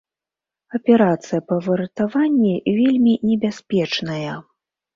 Аперацыя 0.79 1.41
па 1.51 1.59
выратаванні 1.67 2.55
вельмі 2.81 3.15
небяспечная. 3.29 4.31